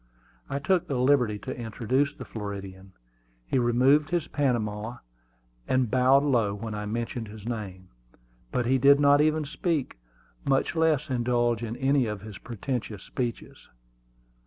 I 0.49 0.57
took 0.57 0.87
the 0.87 0.97
liberty 0.97 1.37
to 1.37 1.55
introduce 1.55 2.15
the 2.15 2.25
Floridian. 2.25 2.93
He 3.45 3.59
removed 3.59 4.09
his 4.09 4.27
Panama, 4.27 4.97
and 5.67 5.91
bowed 5.91 6.23
low 6.23 6.55
when 6.55 6.73
I 6.73 6.87
mentioned 6.87 7.27
his 7.27 7.45
name; 7.47 7.89
but 8.51 8.65
he 8.65 8.79
did 8.79 8.99
not 8.99 9.21
even 9.21 9.45
speak, 9.45 9.99
much 10.43 10.75
less 10.75 11.11
indulge 11.11 11.61
in 11.61 11.77
any 11.77 12.07
of 12.07 12.21
his 12.21 12.39
pretentious 12.39 13.03
speeches. 13.03 13.69